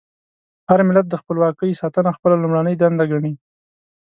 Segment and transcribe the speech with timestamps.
[0.69, 3.33] هر ملت د خپلواکۍ ساتنه خپله لومړنۍ دنده ګڼي.